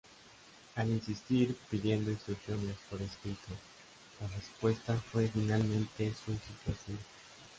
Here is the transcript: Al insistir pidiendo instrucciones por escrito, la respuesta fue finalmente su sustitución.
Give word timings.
Al 0.77 0.89
insistir 0.89 1.55
pidiendo 1.69 2.09
instrucciones 2.09 2.73
por 2.89 2.99
escrito, 3.03 3.49
la 4.19 4.27
respuesta 4.29 4.97
fue 4.97 5.27
finalmente 5.27 6.11
su 6.25 6.33
sustitución. 6.33 6.97